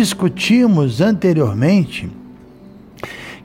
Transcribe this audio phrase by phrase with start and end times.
[0.00, 2.10] Discutimos anteriormente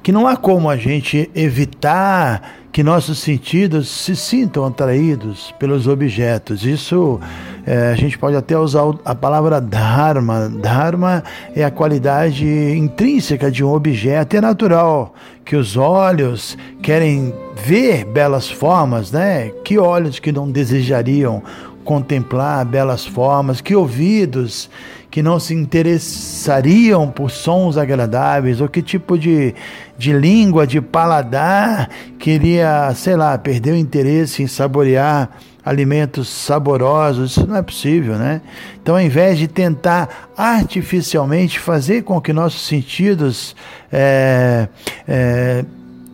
[0.02, 6.66] que não há como a gente evitar que nossos sentidos se sintam atraídos pelos objetos.
[6.66, 7.20] Isso
[7.66, 10.48] é, a gente pode até usar a palavra dharma.
[10.48, 11.24] Dharma
[11.54, 14.38] é a qualidade intrínseca de um objeto.
[14.38, 17.34] É natural que os olhos querem
[17.66, 19.50] ver belas formas, né?
[19.64, 21.44] Que olhos que não desejariam
[21.86, 24.70] contemplar belas formas, que ouvidos
[25.10, 29.56] que não se interessariam por sons agradáveis, ou que tipo de,
[29.98, 35.30] de língua, de paladar queria, sei lá, perder o interesse em saborear
[35.64, 38.42] alimentos saborosos, isso não é possível, né?
[38.82, 43.56] Então, ao invés de tentar artificialmente fazer com que nossos sentidos
[43.90, 44.68] é,
[45.08, 45.64] é,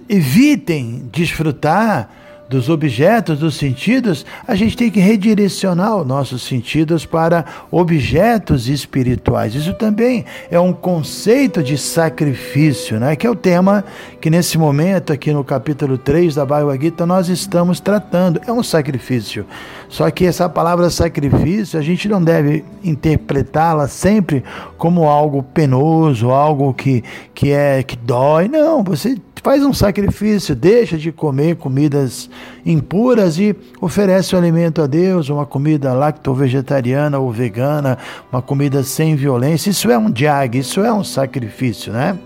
[0.07, 2.20] evitem desfrutar
[2.51, 9.55] dos objetos, dos sentidos, a gente tem que redirecionar os nossos sentidos para objetos espirituais.
[9.55, 13.15] Isso também é um conceito de sacrifício, né?
[13.15, 13.85] que é o tema
[14.19, 18.41] que nesse momento, aqui no capítulo 3 da Bhagavad Gita, nós estamos tratando.
[18.45, 19.45] É um sacrifício.
[19.87, 24.43] Só que essa palavra sacrifício, a gente não deve interpretá-la sempre
[24.77, 27.01] como algo penoso, algo que,
[27.33, 28.49] que, é, que dói.
[28.49, 32.29] Não, você faz um sacrifício, deixa de comer comidas
[32.65, 37.97] impuras e oferece o alimento a Deus, uma comida lacto-vegetariana ou vegana,
[38.31, 39.69] uma comida sem violência.
[39.69, 42.17] Isso é um diag, isso é um sacrifício, né?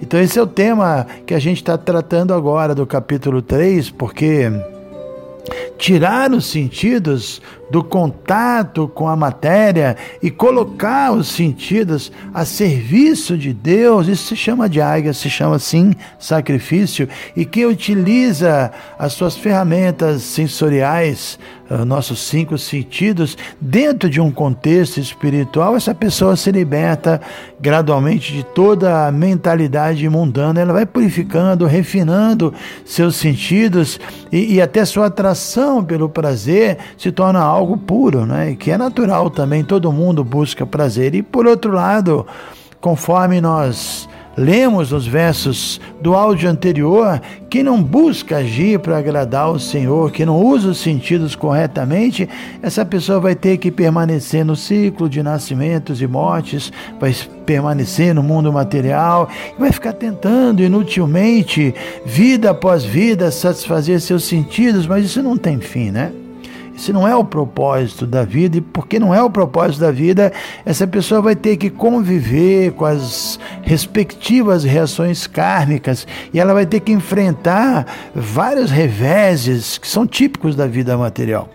[0.00, 4.50] Então esse é o tema que a gente está tratando agora do capítulo 3, porque
[5.82, 13.52] tirar os sentidos do contato com a matéria e colocar os sentidos a serviço de
[13.52, 17.08] Deus, isso se chama de águia, se chama assim sacrifício.
[17.34, 21.36] E quem utiliza as suas ferramentas sensoriais,
[21.84, 27.20] nossos cinco sentidos, dentro de um contexto espiritual, essa pessoa se liberta
[27.60, 32.52] gradualmente de toda a mentalidade mundana, ela vai purificando, refinando
[32.84, 33.98] seus sentidos
[34.30, 38.54] e, e até sua atração pelo prazer se torna algo algo puro, né?
[38.58, 41.14] que é natural também, todo mundo busca prazer.
[41.14, 42.26] E por outro lado,
[42.80, 47.20] conforme nós lemos nos versos do áudio anterior,
[47.50, 52.28] quem não busca agir para agradar o Senhor, que não usa os sentidos corretamente,
[52.62, 58.22] essa pessoa vai ter que permanecer no ciclo de nascimentos e mortes, vai permanecer no
[58.22, 59.28] mundo material,
[59.58, 65.90] vai ficar tentando inutilmente, vida após vida, satisfazer seus sentidos, mas isso não tem fim,
[65.90, 66.12] né?
[66.74, 70.32] Esse não é o propósito da vida, e porque não é o propósito da vida,
[70.64, 76.80] essa pessoa vai ter que conviver com as respectivas reações kármicas e ela vai ter
[76.80, 81.48] que enfrentar vários reveses que são típicos da vida material.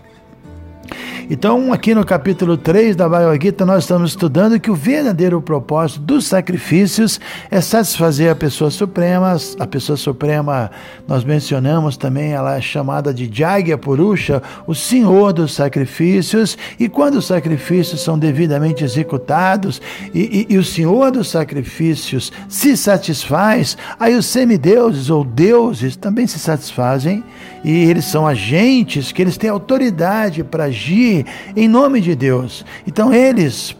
[1.30, 6.00] Então, aqui no capítulo 3 da Bhagavad Gita, nós estamos estudando que o verdadeiro propósito
[6.00, 9.36] dos sacrifícios é satisfazer a pessoa suprema.
[9.58, 10.70] A pessoa suprema,
[11.06, 16.56] nós mencionamos também, ela é chamada de Jagya Purusha, o senhor dos sacrifícios.
[16.80, 19.82] E quando os sacrifícios são devidamente executados
[20.14, 26.26] e, e, e o senhor dos sacrifícios se satisfaz, aí os semideuses ou deuses também
[26.26, 27.22] se satisfazem
[27.64, 31.17] e eles são agentes que eles têm autoridade para agir
[31.56, 32.64] em nome de Deus.
[32.86, 33.76] Então eles,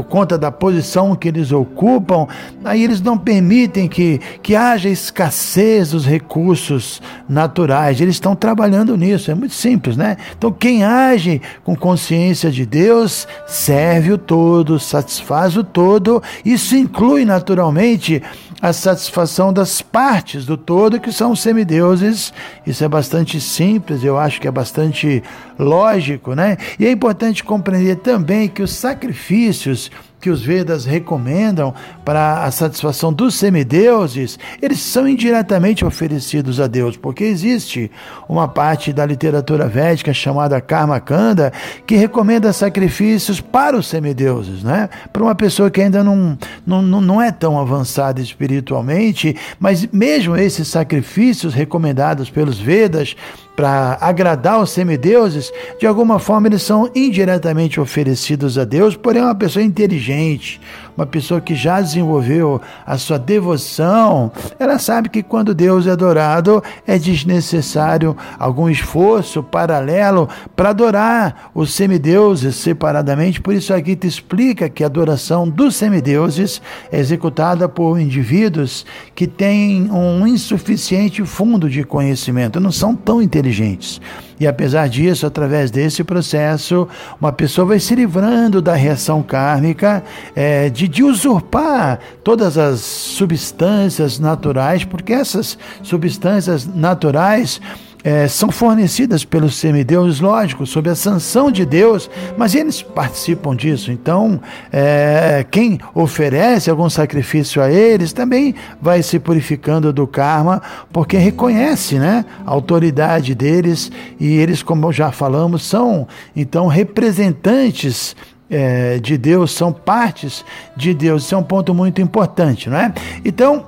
[0.00, 2.26] por conta da posição que eles ocupam,
[2.64, 8.00] aí eles não permitem que, que haja escassez dos recursos naturais.
[8.00, 10.16] Eles estão trabalhando nisso, é muito simples, né?
[10.36, 16.22] Então, quem age com consciência de Deus serve o todo, satisfaz o todo.
[16.44, 18.22] Isso inclui naturalmente
[18.60, 22.32] a satisfação das partes do todo, que são os semideuses.
[22.66, 25.22] Isso é bastante simples, eu acho que é bastante
[25.58, 26.56] lógico, né?
[26.78, 29.89] E é importante compreender também que os sacrifícios
[30.20, 36.96] que os Vedas recomendam para a satisfação dos semideuses, eles são indiretamente oferecidos a Deus,
[36.96, 37.90] porque existe
[38.28, 41.52] uma parte da literatura védica chamada Karma Kanda
[41.86, 44.90] que recomenda sacrifícios para os semideuses, né?
[45.12, 50.68] Para uma pessoa que ainda não, não, não é tão avançada espiritualmente, mas mesmo esses
[50.68, 53.16] sacrifícios recomendados pelos Vedas
[53.56, 59.24] para agradar os semideuses, de alguma forma eles são indiretamente oferecidos a Deus, porém é
[59.24, 60.60] uma pessoa inteligente,
[60.96, 66.62] uma pessoa que já desenvolveu a sua devoção, ela sabe que quando Deus é adorado
[66.86, 73.40] é desnecessário algum esforço paralelo para adorar os semideuses separadamente.
[73.40, 76.60] Por isso aqui te explica que a adoração dos semideuses
[76.90, 83.49] é executada por indivíduos que têm um insuficiente fundo de conhecimento, não são tão inteligentes
[83.50, 84.00] inteligentes.
[84.38, 86.88] E apesar disso, através desse processo,
[87.20, 90.02] uma pessoa vai se livrando da reação kármica,
[90.34, 97.60] é, de, de usurpar todas as substâncias naturais, porque essas substâncias naturais
[98.02, 103.92] é, são fornecidas pelos semideuses, lógico, sob a sanção de Deus, mas eles participam disso.
[103.92, 104.40] Então,
[104.72, 110.62] é, quem oferece algum sacrifício a eles também vai se purificando do karma,
[110.92, 118.16] porque reconhece né, a autoridade deles e eles, como já falamos, são então representantes
[118.50, 120.44] é, de Deus, são partes
[120.76, 121.24] de Deus.
[121.24, 122.92] Isso é um ponto muito importante, não é?
[123.24, 123.66] Então,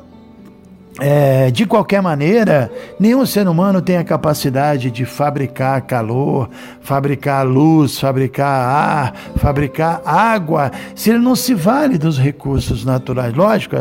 [1.00, 6.50] é, de qualquer maneira, nenhum ser humano tem a capacidade de fabricar calor,
[6.80, 13.34] fabricar luz, fabricar ar, fabricar água, se ele não se vale dos recursos naturais.
[13.34, 13.76] Lógico,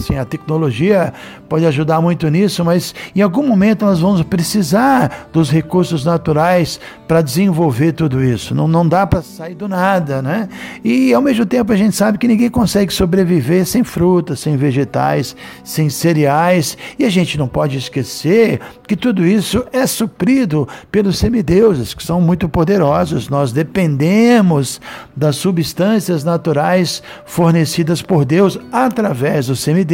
[0.00, 1.12] assim, a tecnologia
[1.48, 7.22] pode ajudar muito nisso, mas em algum momento nós vamos precisar dos recursos naturais para
[7.22, 8.54] desenvolver tudo isso.
[8.54, 10.48] Não, não dá para sair do nada, né?
[10.84, 15.36] E ao mesmo tempo a gente sabe que ninguém consegue sobreviver sem frutas, sem vegetais,
[15.64, 16.78] sem cereais.
[16.98, 22.20] E a gente não pode esquecer que tudo isso é suprido pelos semideuses, que são
[22.20, 23.28] muito poderosos.
[23.28, 24.80] Nós dependemos
[25.16, 29.89] das substâncias naturais fornecidas por Deus através dos semideuses,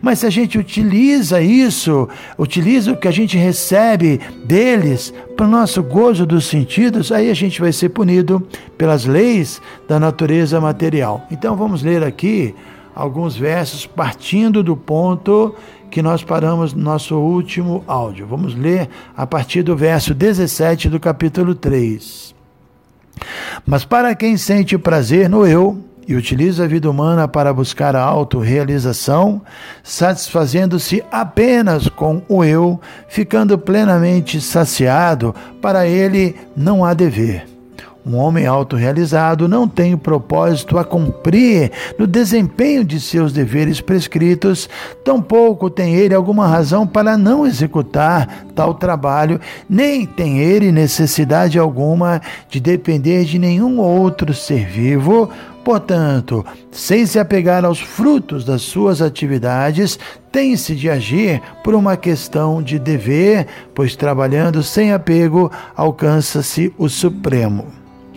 [0.00, 2.08] mas se a gente utiliza isso,
[2.38, 7.34] utiliza o que a gente recebe deles para o nosso gozo dos sentidos, aí a
[7.34, 8.46] gente vai ser punido
[8.76, 11.26] pelas leis da natureza material.
[11.30, 12.54] Então vamos ler aqui
[12.94, 15.54] alguns versos partindo do ponto
[15.90, 18.26] que nós paramos no nosso último áudio.
[18.26, 22.34] Vamos ler a partir do verso 17 do capítulo 3.
[23.66, 28.02] Mas para quem sente prazer no eu e utiliza a vida humana para buscar a
[28.02, 29.40] autorrealização,
[29.80, 37.46] satisfazendo-se apenas com o eu, ficando plenamente saciado, para ele não há dever.
[38.04, 44.68] Um homem autorrealizado não tem propósito a cumprir no desempenho de seus deveres prescritos,
[45.04, 52.22] tampouco tem ele alguma razão para não executar tal trabalho, nem tem ele necessidade alguma
[52.48, 55.30] de depender de nenhum outro ser vivo.
[55.64, 59.98] Portanto, sem se apegar aos frutos das suas atividades,
[60.32, 67.66] tem-se de agir por uma questão de dever, pois trabalhando sem apego alcança-se o Supremo.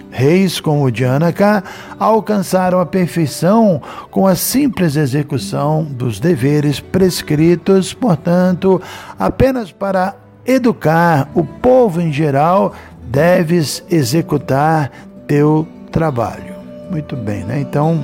[0.09, 1.63] Reis como Janaka
[1.99, 3.81] alcançaram a perfeição
[4.11, 8.79] com a simples execução dos deveres prescritos, portanto,
[9.17, 12.73] apenas para educar o povo em geral,
[13.03, 14.91] deves executar
[15.25, 16.52] teu trabalho.
[16.93, 17.59] Muito bem, né?
[17.59, 18.03] Então,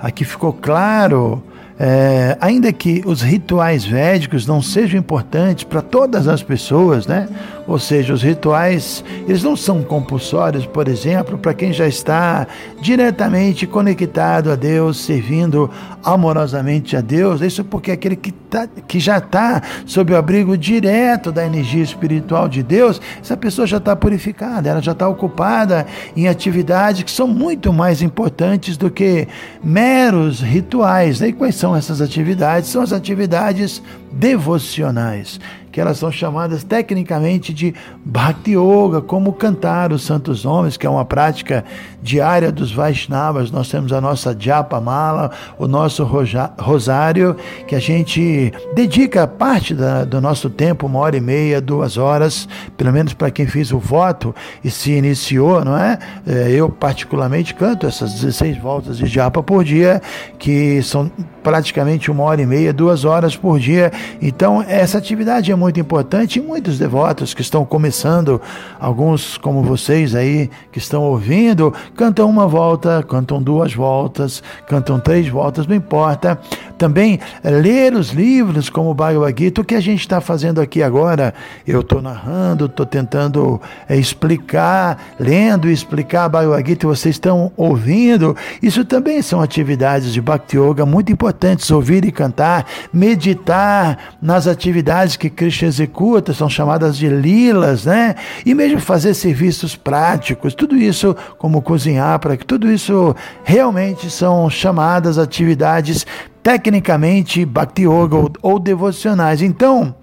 [0.00, 1.40] aqui ficou claro
[1.78, 7.28] é, ainda que os rituais védicos não sejam importantes para todas as pessoas, né?
[7.72, 12.46] Ou seja, os rituais, eles não são compulsórios, por exemplo, para quem já está
[12.82, 15.70] diretamente conectado a Deus, servindo
[16.04, 17.40] amorosamente a Deus.
[17.40, 22.46] Isso porque aquele que, tá, que já está sob o abrigo direto da energia espiritual
[22.46, 27.26] de Deus, essa pessoa já está purificada, ela já está ocupada em atividades que são
[27.26, 29.26] muito mais importantes do que
[29.64, 31.20] meros rituais.
[31.20, 31.28] Né?
[31.28, 32.68] E quais são essas atividades?
[32.68, 35.40] São as atividades devocionais
[35.72, 37.74] que elas são chamadas tecnicamente de
[38.04, 41.64] Bhakti Yoga, como cantar os santos nomes, que é uma prática
[42.02, 43.50] diária dos Vaishnavas.
[43.50, 46.04] Nós temos a nossa Japa Mala, o nosso
[46.58, 47.34] rosário,
[47.66, 52.46] que a gente dedica parte da, do nosso tempo, uma hora e meia, duas horas,
[52.76, 55.98] pelo menos para quem fez o voto e se iniciou, não é?
[56.26, 60.02] é eu, particularmente, canto essas 16 voltas de Japa por dia,
[60.38, 61.10] que são
[61.42, 63.92] praticamente uma hora e meia, duas horas por dia.
[64.20, 68.40] Então, essa atividade é muito importante e muitos devotos que estão começando,
[68.78, 75.28] alguns como vocês aí que estão ouvindo, cantam uma volta, cantam duas voltas, cantam três
[75.28, 76.38] voltas, não importa.
[76.82, 80.82] Também ler os livros como o Bhagavad Gita, o que a gente está fazendo aqui
[80.82, 81.32] agora,
[81.64, 87.52] eu estou narrando, estou tentando é, explicar, lendo e explicar a Bhagavad Gita, vocês estão
[87.56, 88.36] ouvindo.
[88.60, 95.14] Isso também são atividades de Bhakti Yoga muito importantes, ouvir e cantar, meditar nas atividades
[95.14, 98.16] que Krishna executa, são chamadas de lilas, né?
[98.44, 104.50] E mesmo fazer serviços práticos, tudo isso, como cozinhar, para que tudo isso realmente são
[104.50, 106.04] chamadas atividades
[106.42, 109.40] tecnicamente Bhakti Yoga ou, ou devocionais.
[109.40, 109.94] Então,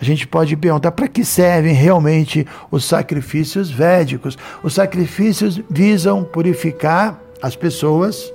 [0.00, 4.38] a gente pode perguntar para que servem realmente os sacrifícios védicos?
[4.62, 8.32] Os sacrifícios visam purificar as pessoas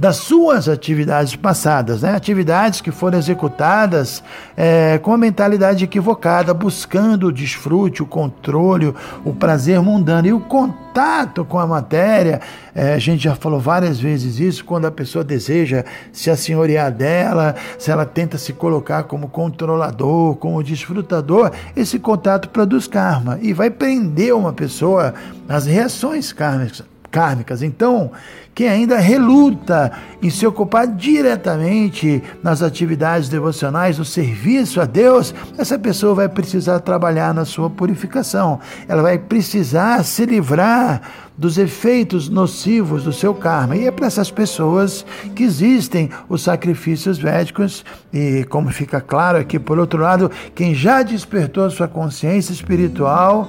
[0.00, 2.14] das suas atividades passadas, né?
[2.14, 4.24] atividades que foram executadas
[4.56, 8.94] é, com a mentalidade equivocada, buscando o desfrute, o controle,
[9.26, 12.40] o prazer mundano e o contato com a matéria.
[12.74, 17.54] É, a gente já falou várias vezes isso, quando a pessoa deseja se assenhorear dela,
[17.78, 23.68] se ela tenta se colocar como controlador, como desfrutador, esse contato produz karma e vai
[23.68, 25.12] prender uma pessoa
[25.46, 27.62] nas reações kármicas kármicas.
[27.62, 28.10] Então,
[28.54, 35.78] quem ainda reluta em se ocupar diretamente nas atividades devocionais, no serviço a Deus, essa
[35.78, 38.60] pessoa vai precisar trabalhar na sua purificação.
[38.88, 41.00] Ela vai precisar se livrar
[41.38, 43.74] dos efeitos nocivos do seu karma.
[43.74, 47.82] E é para essas pessoas que existem os sacrifícios védicos.
[48.12, 53.48] E como fica claro aqui, por outro lado, quem já despertou sua consciência espiritual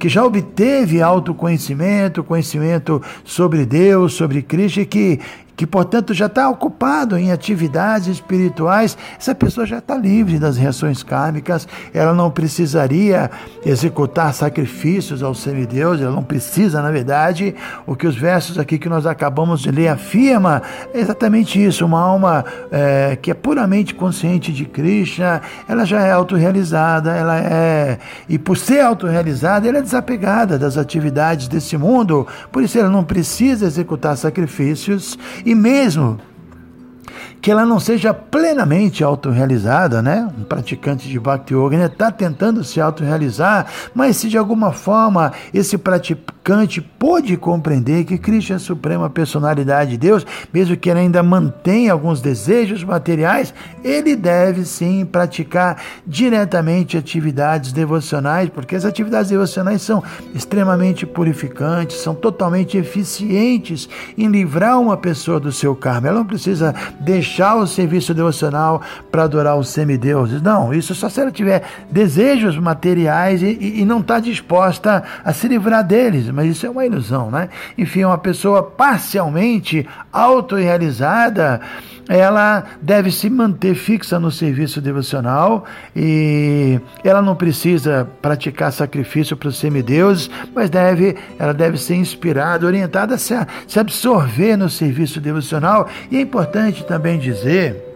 [0.00, 5.20] que já obteve autoconhecimento, conhecimento sobre Deus, sobre Cristo, e que
[5.60, 11.02] que portanto já está ocupado em atividades espirituais, essa pessoa já está livre das reações
[11.02, 13.30] kármicas, ela não precisaria
[13.62, 17.54] executar sacrifícios ao semideus, ela não precisa, na verdade,
[17.86, 20.62] o que os versos aqui que nós acabamos de ler afirma
[20.94, 22.42] é exatamente isso, uma alma
[22.72, 28.56] é, que é puramente consciente de Krishna, ela já é autorrealizada, ela é, e por
[28.56, 34.16] ser autorrealizada, ela é desapegada das atividades desse mundo, por isso ela não precisa executar
[34.16, 36.18] sacrifícios e mesmo
[37.42, 40.28] que ela não seja plenamente autorrealizada, né?
[40.38, 45.78] Um praticante de Bhakti Yoga está tentando se autorrealizar, mas se de alguma forma esse
[45.78, 46.39] praticante
[46.98, 51.92] pôde compreender que Cristo é a suprema personalidade de Deus, mesmo que ele ainda mantenha
[51.92, 60.02] alguns desejos materiais, ele deve sim praticar diretamente atividades devocionais, porque as atividades devocionais são
[60.34, 66.08] extremamente purificantes, são totalmente eficientes em livrar uma pessoa do seu karma.
[66.08, 70.42] Ela não precisa deixar deixar o serviço devocional para adorar os semideuses.
[70.42, 75.32] Não, isso só se ela tiver desejos materiais e, e, e não está disposta a
[75.32, 76.29] se livrar deles.
[76.32, 77.48] Mas isso é uma ilusão, né?
[77.76, 81.60] Enfim, uma pessoa parcialmente autorrealizada
[82.10, 89.48] ela deve se manter fixa no serviço devocional e ela não precisa praticar sacrifício para
[89.48, 95.88] os semideuses, mas deve, ela deve ser inspirada, orientada a se absorver no serviço devocional.
[96.10, 97.89] E é importante também dizer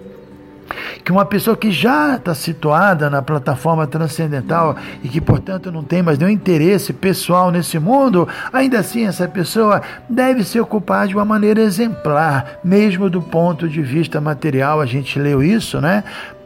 [1.05, 6.03] que uma pessoa que já está situada na plataforma transcendental e que, portanto, não tem
[6.03, 11.25] mais nenhum interesse pessoal nesse mundo, ainda assim essa pessoa deve se ocupar de uma
[11.25, 14.81] maneira exemplar, mesmo do ponto de vista material.
[14.81, 16.05] A gente leu isso, né?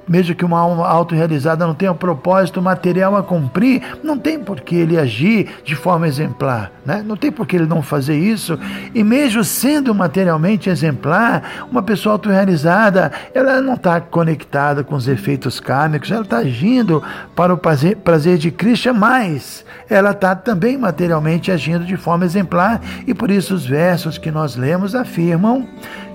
[0.09, 4.61] Mesmo que uma alma autorrealizada não tenha um propósito material a cumprir, não tem por
[4.61, 7.05] que ele agir de forma exemplar, né?
[7.07, 8.59] não tem por que ele não fazer isso.
[8.95, 15.61] E mesmo sendo materialmente exemplar, uma pessoa autorrealizada, ela não está conectada com os efeitos
[15.61, 17.03] kármicos, ela está agindo
[17.37, 22.81] para o prazer, prazer de Krishna, mas ela está também materialmente agindo de forma exemplar,
[23.07, 25.67] e por isso os versos que nós lemos afirmam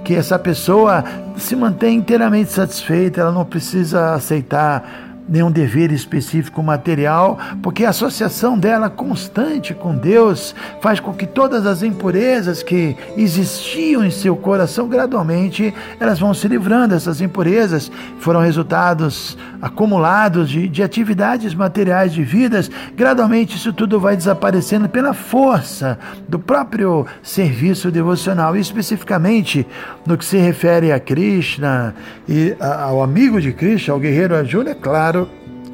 [0.03, 1.03] que essa pessoa
[1.37, 8.57] se mantém inteiramente satisfeita, ela não precisa aceitar nenhum dever específico material, porque a associação
[8.57, 14.87] dela constante com Deus faz com que todas as impurezas que existiam em seu coração
[14.87, 16.95] gradualmente elas vão se livrando.
[16.95, 22.69] Essas impurezas foram resultados acumulados de, de atividades materiais de vidas.
[22.95, 29.65] Gradualmente isso tudo vai desaparecendo pela força do próprio serviço devocional, e especificamente
[30.05, 31.95] no que se refere a Krishna
[32.27, 35.22] e ao amigo de Krishna, ao guerreiro Arjuna, é claro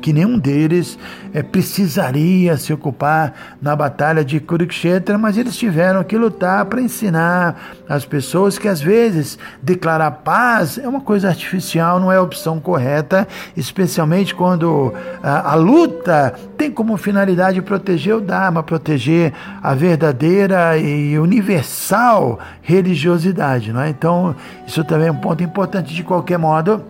[0.01, 0.97] que nenhum deles
[1.33, 7.55] é, precisaria se ocupar na batalha de Kurukshetra, mas eles tiveram que lutar para ensinar
[7.87, 12.59] as pessoas que às vezes declarar paz é uma coisa artificial, não é a opção
[12.59, 20.77] correta, especialmente quando a, a luta tem como finalidade proteger o Dharma, proteger a verdadeira
[20.77, 23.71] e universal religiosidade.
[23.71, 23.89] Não é?
[23.89, 24.35] Então,
[24.67, 26.83] isso também é um ponto importante de qualquer modo.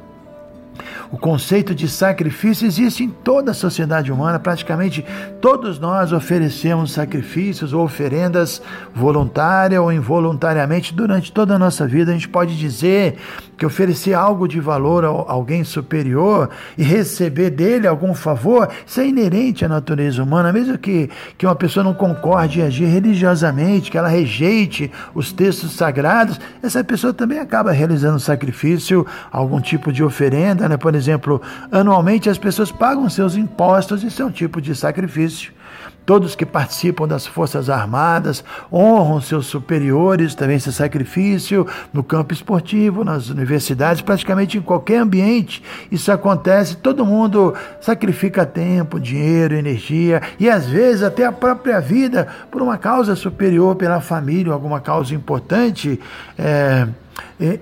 [1.12, 5.06] O conceito de sacrifício existe em toda a sociedade humana, praticamente
[5.42, 8.62] todos nós oferecemos sacrifícios ou oferendas
[8.94, 12.12] voluntária ou involuntariamente durante toda a nossa vida.
[12.12, 13.18] A gente pode dizer
[13.60, 19.08] que oferecer algo de valor a alguém superior e receber dele algum favor, isso é
[19.08, 23.98] inerente à natureza humana, mesmo que, que uma pessoa não concorde em agir religiosamente, que
[23.98, 30.70] ela rejeite os textos sagrados, essa pessoa também acaba realizando sacrifício, algum tipo de oferenda,
[30.70, 30.78] né?
[30.78, 35.52] por exemplo, anualmente as pessoas pagam seus impostos, isso é um tipo de sacrifício.
[36.06, 43.04] Todos que participam das Forças Armadas honram seus superiores, também esse sacrifício no campo esportivo,
[43.04, 45.64] nas universidades, praticamente em qualquer ambiente.
[45.92, 52.28] Isso acontece, todo mundo sacrifica tempo, dinheiro, energia e às vezes até a própria vida
[52.50, 56.00] por uma causa superior, pela família, alguma causa importante.
[56.38, 56.88] É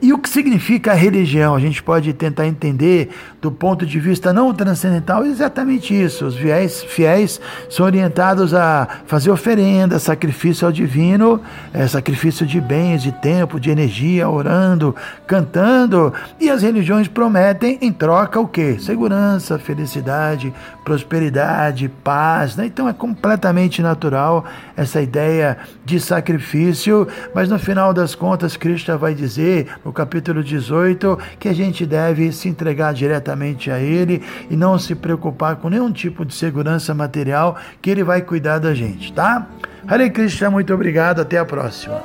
[0.02, 1.54] e o que significa a religião?
[1.54, 6.26] A gente pode tentar entender do ponto de vista não transcendental exatamente isso.
[6.26, 11.40] Os fiéis, fiéis são orientados a fazer oferenda, sacrifício ao divino,
[11.72, 14.96] é, sacrifício de bens, de tempo, de energia, orando,
[15.28, 16.12] cantando.
[16.40, 18.78] E as religiões prometem em troca o quê?
[18.80, 20.52] Segurança, felicidade,
[20.84, 22.56] prosperidade, paz.
[22.56, 22.66] Né?
[22.66, 24.44] Então é completamente natural
[24.76, 25.56] essa ideia
[25.86, 31.54] de sacrifício, mas no final das contas, Cristo vai dizer no capítulo 18, que a
[31.54, 36.34] gente deve se entregar diretamente a Ele e não se preocupar com nenhum tipo de
[36.34, 39.48] segurança material, que Ele vai cuidar da gente, tá?
[39.88, 42.02] Hare Krishna, muito obrigado, até a próxima.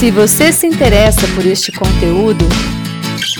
[0.00, 2.46] Se você se interessa por este conteúdo,